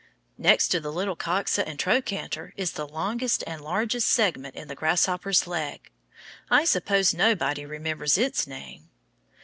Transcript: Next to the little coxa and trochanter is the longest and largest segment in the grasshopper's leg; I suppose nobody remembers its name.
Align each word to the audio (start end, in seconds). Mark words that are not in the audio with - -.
Next 0.39 0.69
to 0.69 0.79
the 0.79 0.91
little 0.91 1.15
coxa 1.15 1.63
and 1.63 1.77
trochanter 1.77 2.53
is 2.57 2.71
the 2.71 2.87
longest 2.87 3.43
and 3.45 3.61
largest 3.61 4.09
segment 4.09 4.55
in 4.55 4.67
the 4.67 4.73
grasshopper's 4.73 5.45
leg; 5.45 5.91
I 6.49 6.65
suppose 6.65 7.13
nobody 7.13 7.67
remembers 7.67 8.17
its 8.17 8.47
name. 8.47 8.89